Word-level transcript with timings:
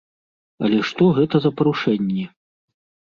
Але 0.67 0.79
што 0.89 1.09
гэта 1.17 1.35
за 1.43 1.51
парушэнні? 1.59 2.23